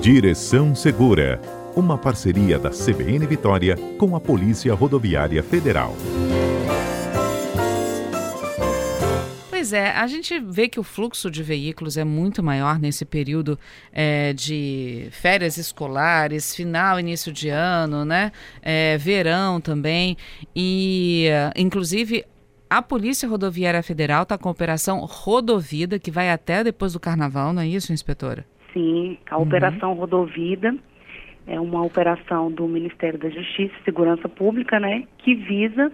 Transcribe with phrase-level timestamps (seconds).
[0.00, 1.38] Direção Segura,
[1.76, 5.94] uma parceria da CBN Vitória com a Polícia Rodoviária Federal.
[9.50, 13.58] Pois é, a gente vê que o fluxo de veículos é muito maior nesse período
[13.92, 18.32] é, de férias escolares, final, início de ano, né?
[18.62, 20.16] É, verão também.
[20.56, 22.24] E, inclusive,
[22.70, 27.52] a Polícia Rodoviária Federal está com a Operação Rodovida, que vai até depois do Carnaval,
[27.52, 28.46] não é isso, inspetora?
[28.72, 29.44] Sim, a uhum.
[29.44, 30.74] Operação Rodovida
[31.46, 35.90] é uma operação do Ministério da Justiça e Segurança Pública, né, que visa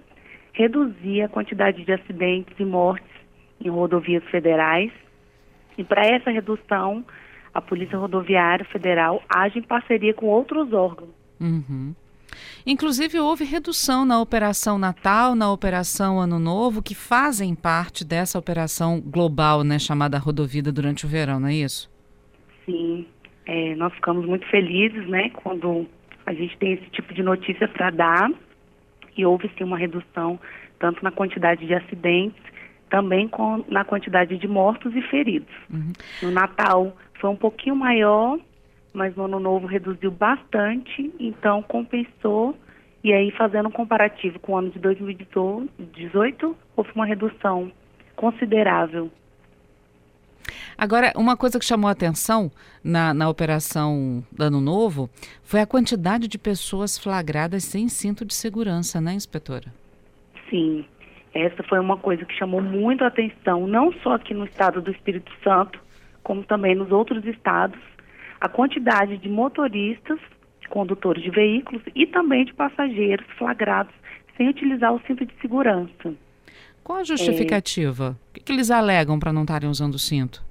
[0.53, 3.11] reduzir a quantidade de acidentes e mortes
[3.61, 4.91] em rodovias federais.
[5.79, 7.05] E para essa redução,
[7.53, 11.11] a Polícia Rodoviária Federal age em parceria com outros órgãos.
[11.41, 11.95] Uhum.
[12.67, 19.01] Inclusive, houve redução na Operação Natal, na Operação Ano Novo, que fazem parte dessa operação
[19.01, 21.91] global, né, chamada Rodovida durante o verão, não é isso?
[22.67, 23.07] Sim,
[23.47, 25.87] é, nós ficamos muito felizes, né, quando
[26.27, 28.31] a gente tem esse tipo de notícia para dar.
[29.17, 30.39] E houve sim uma redução
[30.79, 32.43] tanto na quantidade de acidentes,
[32.91, 35.55] também com, na quantidade de mortos e feridos.
[35.71, 35.93] Uhum.
[36.23, 38.39] No Natal foi um pouquinho maior,
[38.93, 42.57] mas no ano novo reduziu bastante, então compensou.
[43.03, 47.71] E aí, fazendo um comparativo com o ano de 2018, houve uma redução
[48.17, 49.11] considerável.
[50.79, 52.51] Agora, uma coisa que chamou a atenção
[52.85, 55.09] na, na operação Ano Novo
[55.43, 59.73] foi a quantidade de pessoas flagradas sem cinto de segurança, né, inspetora?
[60.51, 60.85] Sim,
[61.33, 64.91] essa foi uma coisa que chamou muito a atenção, não só aqui no estado do
[64.91, 65.79] Espírito Santo,
[66.23, 67.79] como também nos outros estados
[68.41, 70.19] a quantidade de motoristas,
[70.61, 73.95] de condutores de veículos e também de passageiros flagrados
[74.37, 76.15] sem utilizar o cinto de segurança.
[76.85, 78.17] Qual a justificativa?
[78.35, 78.39] É...
[78.39, 80.46] O que, eles alegam para não estarem usando o cinto?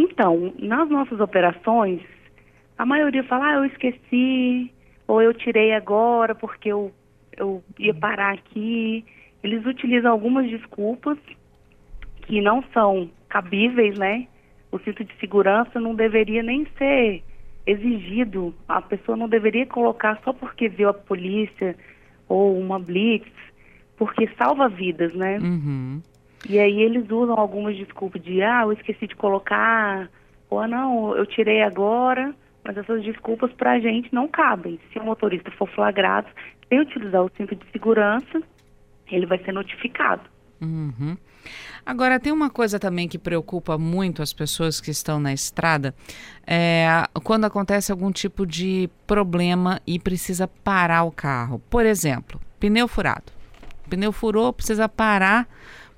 [0.00, 2.00] Então, nas nossas operações,
[2.78, 4.72] a maioria fala, ah, eu esqueci,
[5.06, 6.90] ou eu tirei agora porque eu,
[7.36, 9.04] eu ia parar aqui.
[9.42, 11.18] Eles utilizam algumas desculpas
[12.22, 14.26] que não são cabíveis, né?
[14.72, 17.22] o cinto de segurança não deveria nem ser
[17.66, 18.54] exigido.
[18.68, 21.76] A pessoa não deveria colocar só porque viu a polícia
[22.28, 23.30] ou uma blitz,
[23.96, 25.38] porque salva vidas, né?
[25.38, 26.00] Uhum.
[26.48, 30.08] E aí eles usam algumas desculpas de, ah, eu esqueci de colocar,
[30.48, 32.34] ou ah, não, eu tirei agora,
[32.64, 34.80] mas essas desculpas para a gente não cabem.
[34.92, 36.28] Se o motorista for flagrado
[36.68, 38.42] sem utilizar o cinto de segurança,
[39.10, 40.22] ele vai ser notificado.
[40.60, 41.16] Uhum.
[41.84, 45.94] Agora, tem uma coisa também que preocupa muito as pessoas que estão na estrada,
[46.46, 46.86] é
[47.24, 51.60] quando acontece algum tipo de problema e precisa parar o carro.
[51.70, 53.32] Por exemplo, pneu furado.
[53.88, 55.48] Pneu furou, precisa parar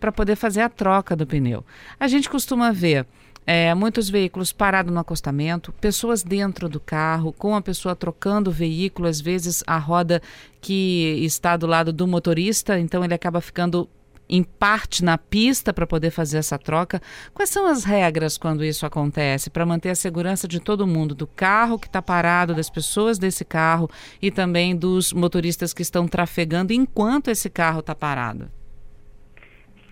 [0.03, 1.65] para poder fazer a troca do pneu.
[2.01, 3.07] A gente costuma ver
[3.47, 8.53] é, muitos veículos parados no acostamento, pessoas dentro do carro, com a pessoa trocando o
[8.53, 10.21] veículo, às vezes a roda
[10.61, 13.89] que está do lado do motorista, então ele acaba ficando
[14.29, 17.01] em parte na pista para poder fazer essa troca.
[17.33, 21.29] Quais são as regras quando isso acontece para manter a segurança de todo mundo, do
[21.29, 23.89] carro que está parado, das pessoas desse carro
[24.21, 28.51] e também dos motoristas que estão trafegando enquanto esse carro está parado?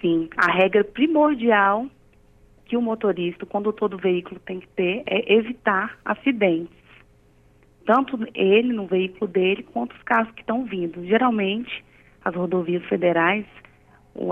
[0.01, 1.87] Sim, a regra primordial
[2.65, 6.79] que o motorista, o condutor do veículo tem que ter é evitar acidentes.
[7.85, 11.05] Tanto ele no veículo dele quanto os carros que estão vindo.
[11.05, 11.85] Geralmente,
[12.25, 13.45] as rodovias federais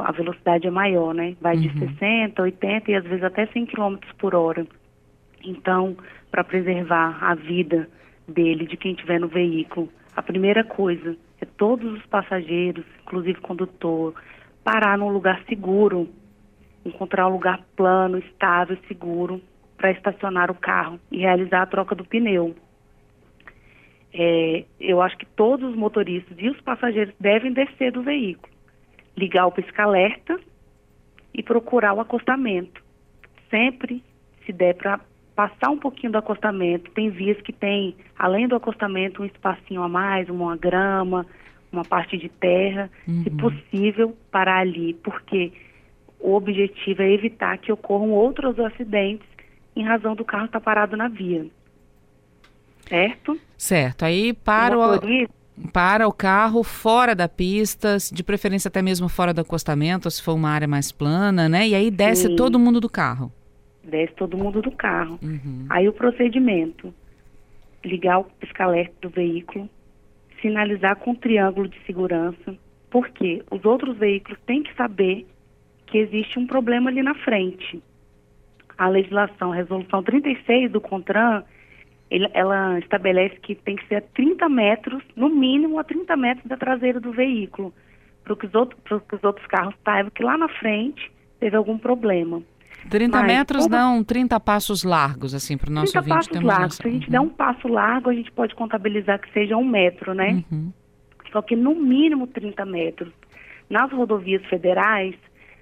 [0.04, 1.36] a velocidade é maior, né?
[1.40, 1.62] Vai uhum.
[1.62, 4.66] de 60, 80 e às vezes até 100 km por hora.
[5.44, 5.96] Então,
[6.30, 7.88] para preservar a vida
[8.26, 14.14] dele, de quem estiver no veículo, a primeira coisa é todos os passageiros, inclusive condutor,
[14.70, 16.10] parar num lugar seguro,
[16.84, 19.40] encontrar um lugar plano, estável, seguro
[19.78, 22.54] para estacionar o carro e realizar a troca do pneu.
[24.12, 28.52] É, eu acho que todos os motoristas e os passageiros devem descer do veículo
[29.16, 30.38] ligar o pisca-alerta
[31.32, 32.82] e procurar o acostamento.
[33.50, 34.04] Sempre,
[34.44, 35.00] se der para
[35.34, 39.88] passar um pouquinho do acostamento, tem vias que tem, além do acostamento, um espacinho a
[39.88, 41.26] mais, uma grama,
[41.72, 43.22] uma parte de terra, uhum.
[43.22, 45.52] se possível, parar ali, porque
[46.20, 49.26] o objetivo é evitar que ocorram outros acidentes
[49.76, 51.46] em razão do carro estar parado na via.
[52.88, 53.38] Certo?
[53.56, 54.04] Certo.
[54.04, 55.34] Aí para o, motorista,
[55.72, 60.34] para o carro fora da pista, de preferência até mesmo fora do acostamento, se for
[60.34, 61.68] uma área mais plana, né?
[61.68, 62.36] E aí desce Sim.
[62.36, 63.32] todo mundo do carro.
[63.84, 65.18] Desce todo mundo do carro.
[65.22, 65.66] Uhum.
[65.68, 66.92] Aí o procedimento,
[67.84, 69.68] ligar o pisca-alerta do veículo,
[70.40, 72.56] sinalizar com um triângulo de segurança,
[72.90, 75.26] porque os outros veículos têm que saber
[75.86, 77.82] que existe um problema ali na frente.
[78.76, 81.44] A legislação, a resolução 36 do CONTRAN,
[82.10, 86.46] ele, ela estabelece que tem que ser a 30 metros, no mínimo a 30 metros
[86.46, 87.72] da traseira do veículo,
[88.24, 92.42] para que, que os outros carros saibam que lá na frente teve algum problema.
[92.88, 93.76] 30 Mas, metros como...
[93.76, 96.76] não 30 passos largos, assim, para o nosso 30 ouvinte passos largos.
[96.76, 97.10] Se a gente uhum.
[97.10, 100.42] der um passo largo, a gente pode contabilizar que seja um metro, né?
[100.50, 100.72] Uhum.
[101.32, 103.12] Só que no mínimo 30 metros.
[103.68, 105.14] Nas rodovias federais,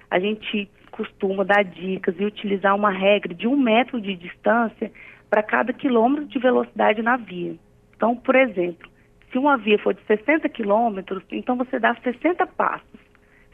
[0.09, 4.91] a gente costuma dar dicas e utilizar uma regra de um metro de distância
[5.29, 7.55] para cada quilômetro de velocidade na via.
[7.95, 8.89] Então, por exemplo,
[9.31, 12.99] se uma via for de 60 quilômetros, então você dá 60 passos,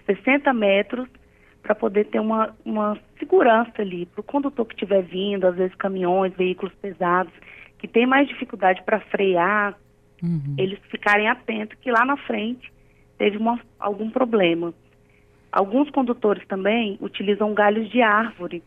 [0.06, 1.10] 60 metros
[1.64, 5.74] para poder ter uma, uma segurança ali para o condutor que estiver vindo, às vezes
[5.76, 7.34] caminhões, veículos pesados,
[7.80, 9.74] que tem mais dificuldade para frear,
[10.22, 10.56] uhum.
[10.58, 12.72] eles ficarem atentos que lá na frente
[13.18, 14.74] teve uma, algum problema.
[15.52, 18.62] Alguns condutores também utilizam galhos de árvore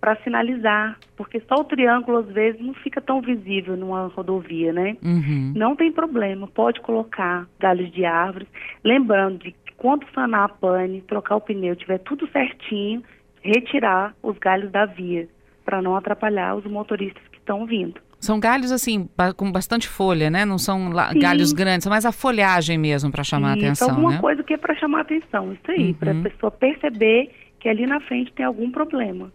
[0.00, 4.96] para sinalizar, porque só o triângulo às vezes não fica tão visível numa rodovia, né?
[5.02, 5.52] Uhum.
[5.54, 8.48] Não tem problema, pode colocar galhos de árvores,
[8.82, 13.02] lembrando de que quando sanar a pane, trocar o pneu, tiver tudo certinho,
[13.42, 15.26] retirar os galhos da via,
[15.64, 17.98] para não atrapalhar os motoristas que estão vindo.
[18.20, 20.44] São galhos assim, com bastante folha, né?
[20.44, 24.18] Não são galhos grandes, mas a folhagem mesmo para chamar isso, a atenção, alguma né?
[24.18, 25.94] coisa que é para chamar a atenção, isso aí, uhum.
[25.94, 29.32] para a pessoa perceber que ali na frente tem algum problema.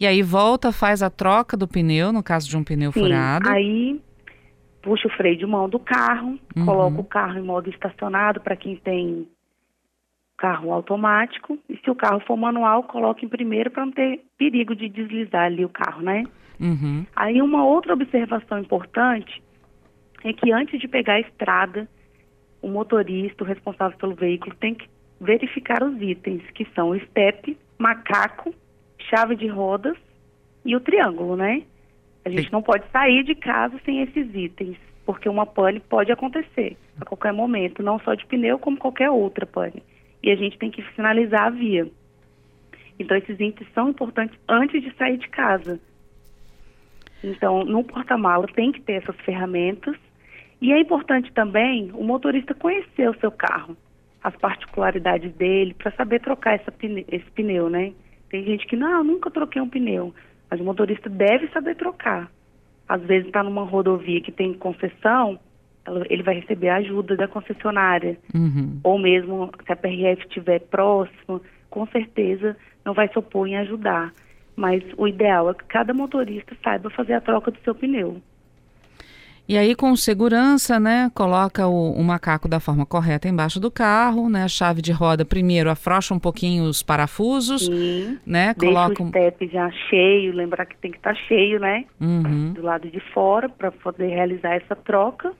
[0.00, 3.48] E aí volta, faz a troca do pneu, no caso de um pneu Sim, furado.
[3.48, 4.00] Aí
[4.82, 6.64] puxa o freio de mão do carro, uhum.
[6.64, 9.28] coloca o carro em modo estacionado para quem tem
[10.36, 11.58] carro automático.
[11.68, 15.46] E se o carro for manual, coloca em primeiro para não ter perigo de deslizar
[15.46, 16.24] ali o carro, né?
[16.60, 17.04] Uhum.
[17.14, 19.42] Aí uma outra observação importante
[20.24, 21.88] é que antes de pegar a estrada,
[22.60, 24.88] o motorista, o responsável pelo veículo, tem que
[25.20, 28.54] verificar os itens, que são o estepe, macaco
[28.98, 29.96] chave de rodas
[30.64, 31.62] e o triângulo, né?
[32.28, 32.52] A gente Sim.
[32.52, 34.76] não pode sair de casa sem esses itens,
[35.06, 39.46] porque uma pane pode acontecer a qualquer momento, não só de pneu, como qualquer outra
[39.46, 39.82] pane.
[40.22, 41.88] E a gente tem que finalizar a via.
[42.98, 45.80] Então, esses itens são importantes antes de sair de casa.
[47.24, 49.96] Então, no porta-mala tem que ter essas ferramentas.
[50.60, 53.74] E é importante também o motorista conhecer o seu carro,
[54.22, 56.74] as particularidades dele, para saber trocar essa,
[57.08, 57.94] esse pneu, né?
[58.28, 60.12] Tem gente que, não, eu nunca troquei um pneu.
[60.50, 62.30] Mas o motorista deve saber trocar.
[62.88, 65.38] Às vezes está numa rodovia que tem concessão,
[66.08, 68.18] ele vai receber ajuda da concessionária.
[68.34, 68.80] Uhum.
[68.82, 71.40] Ou mesmo se a PRF estiver próximo,
[71.70, 74.12] com certeza não vai se opor em ajudar.
[74.56, 78.20] Mas o ideal é que cada motorista saiba fazer a troca do seu pneu.
[79.48, 84.28] E aí, com segurança, né, coloca o, o, macaco da forma correta embaixo do carro,
[84.28, 89.08] né, a chave de roda primeiro afrouxa um pouquinho os parafusos, Sim, né, coloca o
[89.08, 92.52] step já cheio, lembrar que tem que estar tá cheio, né, uhum.
[92.52, 95.32] do lado de fora para poder realizar essa troca.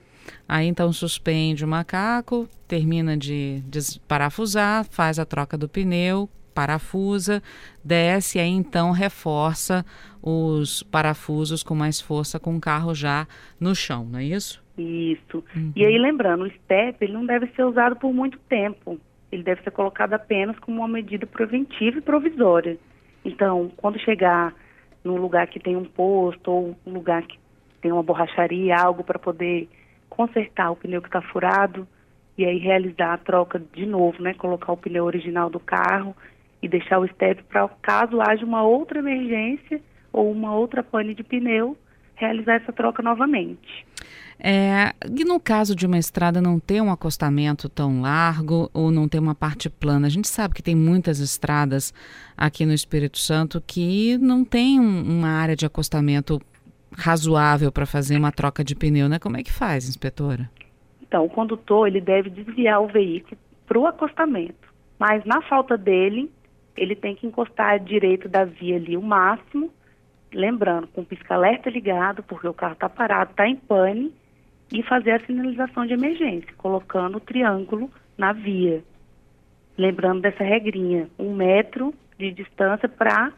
[0.47, 6.27] Aí então suspende o macaco, termina de desparafusar, faz a troca do pneu,
[6.59, 7.41] parafusa,
[7.81, 9.85] desce e aí então reforça
[10.21, 13.25] os parafusos com mais força com o carro já
[13.57, 14.61] no chão, não é isso?
[14.77, 15.41] Isso.
[15.55, 15.71] Uhum.
[15.73, 18.99] E aí lembrando, o STEP ele não deve ser usado por muito tempo.
[19.31, 22.77] Ele deve ser colocado apenas como uma medida preventiva e provisória.
[23.23, 24.53] Então, quando chegar
[25.01, 27.39] num lugar que tem um posto ou um lugar que
[27.81, 29.69] tem uma borracharia, algo para poder
[30.09, 31.87] consertar o pneu que está furado
[32.37, 34.33] e aí realizar a troca de novo, né?
[34.33, 36.15] Colocar o pneu original do carro
[36.61, 41.23] e deixar o step para caso haja uma outra emergência ou uma outra pane de
[41.23, 41.77] pneu,
[42.15, 43.85] realizar essa troca novamente.
[44.41, 49.07] É, e no caso de uma estrada não ter um acostamento tão largo ou não
[49.07, 51.93] ter uma parte plana, a gente sabe que tem muitas estradas
[52.37, 56.39] aqui no Espírito Santo que não tem um, uma área de acostamento
[56.97, 59.19] razoável para fazer uma troca de pneu, né?
[59.19, 60.49] Como é que faz, inspetora?
[61.01, 63.37] Então, o condutor ele deve desviar o veículo
[63.67, 66.31] para o acostamento, mas na falta dele,
[66.75, 69.71] ele tem que encostar à direita da via ali o máximo,
[70.33, 74.13] lembrando, com o pisca-alerta ligado, porque o carro está parado, está em pane,
[74.71, 78.83] e fazer a sinalização de emergência, colocando o triângulo na via.
[79.77, 83.31] Lembrando dessa regrinha, um metro de distância para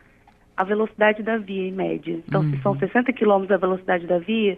[0.57, 2.19] a velocidade da via em média.
[2.27, 2.51] Então, uhum.
[2.51, 4.57] se são 60 quilômetros a velocidade da via,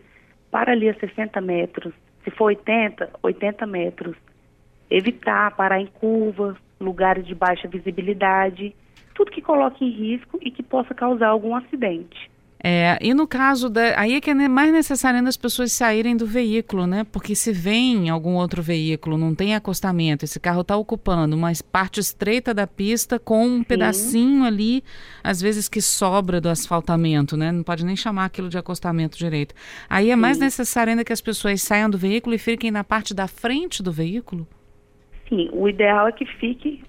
[0.50, 1.94] para ali a 60 metros.
[2.24, 4.16] Se for 80, 80 metros.
[4.90, 8.76] Evitar parar em curvas, lugares de baixa visibilidade,
[9.14, 12.32] tudo que coloque em risco e que possa causar algum acidente.
[12.66, 14.00] É, e no caso da.
[14.00, 17.04] Aí é que é mais necessário ainda as pessoas saírem do veículo, né?
[17.12, 22.00] Porque se vem algum outro veículo, não tem acostamento, esse carro está ocupando uma parte
[22.00, 23.64] estreita da pista com um Sim.
[23.64, 24.82] pedacinho ali,
[25.22, 27.52] às vezes que sobra do asfaltamento, né?
[27.52, 29.54] Não pode nem chamar aquilo de acostamento direito.
[29.90, 30.22] Aí é Sim.
[30.22, 33.84] mais necessário ainda que as pessoas saiam do veículo e fiquem na parte da frente
[33.84, 34.48] do veículo?
[35.34, 36.84] Sim, o ideal é que fique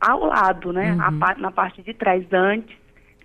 [0.00, 0.92] ao lado, né?
[0.92, 1.22] Uhum.
[1.22, 2.74] A, na parte de trás, antes.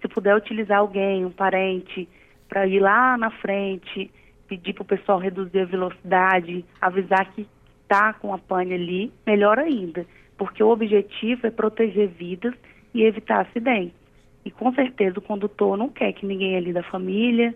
[0.01, 2.07] Se puder utilizar alguém, um parente,
[2.49, 4.11] para ir lá na frente,
[4.47, 7.47] pedir para o pessoal reduzir a velocidade, avisar que
[7.83, 10.05] está com a pane ali, melhor ainda.
[10.37, 12.53] Porque o objetivo é proteger vidas
[12.93, 13.95] e evitar acidentes.
[14.43, 17.55] E com certeza o condutor não quer que ninguém ali da família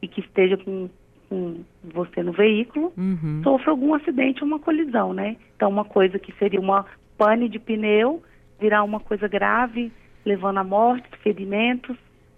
[0.00, 0.88] e que esteja com,
[1.34, 3.40] com você no veículo uhum.
[3.42, 5.36] sofra algum acidente ou uma colisão, né?
[5.56, 6.86] Então uma coisa que seria uma
[7.18, 8.22] pane de pneu
[8.60, 9.92] virar uma coisa grave,
[10.24, 11.96] levando a morte, ferimentos,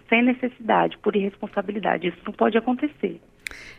[0.09, 2.09] sem necessidade, por irresponsabilidade.
[2.09, 3.21] Isso não pode acontecer.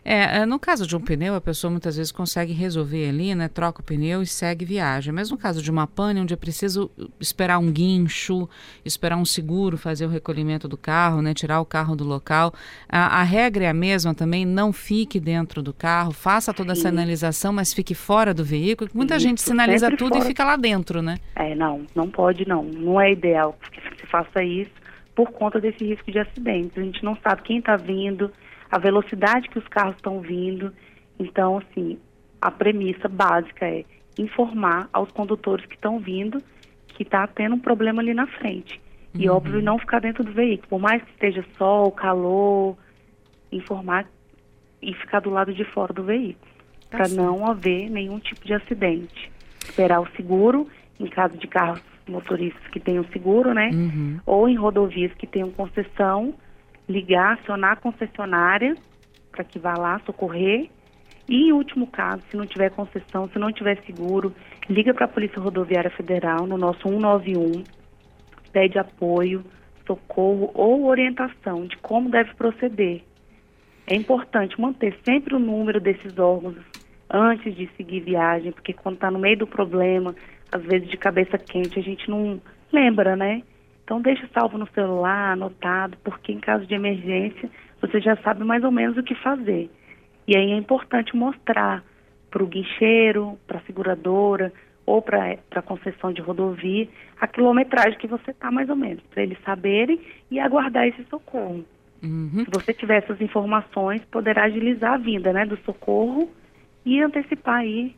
[0.03, 3.47] É, é, no caso de um pneu, a pessoa muitas vezes consegue resolver ali, né?
[3.49, 5.13] Troca o pneu e segue viagem.
[5.13, 8.47] Mas no caso de uma pane, onde é preciso esperar um guincho,
[8.85, 11.33] esperar um seguro, fazer o recolhimento do carro, né?
[11.33, 12.53] Tirar o carro do local.
[12.87, 16.79] A, a regra é a mesma também, não fique dentro do carro, faça toda Sim.
[16.79, 18.89] essa sinalização, mas fique fora do veículo.
[18.93, 20.23] Muita Isso, gente sinaliza tudo fora.
[20.23, 21.17] e fica lá dentro, né?
[21.35, 22.63] É, não, não pode não.
[22.63, 24.71] Não é ideal que se faça isso
[25.15, 26.77] por conta desse risco de acidentes.
[26.77, 28.31] A gente não sabe quem está vindo,
[28.71, 30.73] a velocidade que os carros estão vindo.
[31.19, 31.97] Então, assim,
[32.41, 33.85] a premissa básica é
[34.17, 36.41] informar aos condutores que estão vindo
[36.97, 38.81] que está tendo um problema ali na frente.
[39.13, 39.35] E, uhum.
[39.35, 40.67] óbvio, não ficar dentro do veículo.
[40.67, 42.75] Por mais que esteja sol, calor,
[43.51, 44.07] informar
[44.81, 46.51] e ficar do lado de fora do veículo.
[46.89, 49.31] Tá para não haver nenhum tipo de acidente.
[49.63, 50.67] Esperar o seguro,
[50.99, 53.69] em caso de carros motoristas que tenham seguro, né?
[53.71, 54.19] Uhum.
[54.25, 56.33] Ou em rodovias que tenham concessão,
[56.87, 58.75] ligar, acionar a concessionária
[59.31, 60.69] para que vá lá socorrer.
[61.29, 64.33] E em último caso, se não tiver concessão, se não tiver seguro,
[64.69, 67.63] liga para a Polícia Rodoviária Federal no nosso 191,
[68.51, 69.43] pede apoio,
[69.85, 73.03] socorro ou orientação de como deve proceder.
[73.85, 76.57] É importante manter sempre o número desses órgãos
[77.09, 80.13] antes de seguir viagem, porque quando está no meio do problema,
[80.51, 82.41] às vezes de cabeça quente, a gente não
[82.71, 83.41] lembra, né?
[83.87, 88.61] Então deixe salvo no celular, anotado, porque em caso de emergência você já sabe mais
[88.65, 89.71] ou menos o que fazer.
[90.27, 91.81] E aí é importante mostrar
[92.29, 94.51] para o guincheiro, para a seguradora
[94.85, 96.85] ou para a concessão de rodovia
[97.17, 101.63] a quilometragem que você está mais ou menos, para eles saberem e aguardar esse socorro.
[102.03, 102.43] Uhum.
[102.43, 106.29] Se você tiver essas informações, poderá agilizar a vinda né, do socorro
[106.85, 107.95] e antecipar aí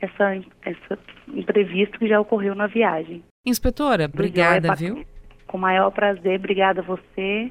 [0.00, 0.98] essa, essa
[1.28, 3.22] imprevisto que já ocorreu na viagem.
[3.46, 5.04] Inspetora, obrigada, viu?
[5.46, 7.50] Com o maior prazer, obrigada a você.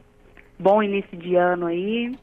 [0.60, 2.16] Bom início de ano aí,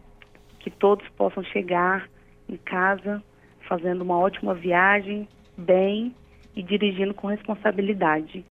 [0.61, 2.09] que todos possam chegar
[2.49, 3.23] em casa
[3.69, 6.15] fazendo uma ótima viagem, bem
[6.55, 8.45] e dirigindo com responsabilidade.